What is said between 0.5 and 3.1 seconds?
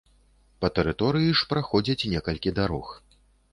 Па тэрыторыі ж праходзяць некалькі дарог.